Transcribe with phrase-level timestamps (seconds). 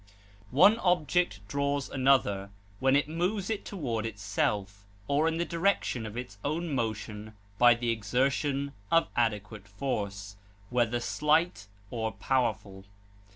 [0.49, 6.17] One object draws another when it moves it toward itself or in the direction of
[6.17, 10.37] its own motion by the exertion of adequate force,
[10.71, 12.85] whether slight or powerful.